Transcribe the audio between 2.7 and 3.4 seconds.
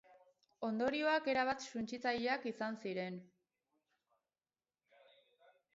ziren.